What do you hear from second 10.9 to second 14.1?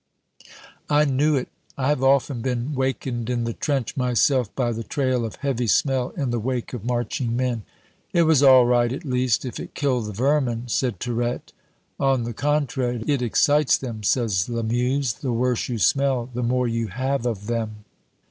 Tirette. "On the contrary, it excites them,"